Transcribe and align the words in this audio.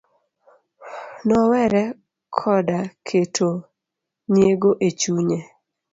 Nowere 1.27 1.81
koda 2.35 2.79
keto 3.07 3.49
nyiego 4.31 4.69
e 4.87 4.89
chunye 4.99 5.39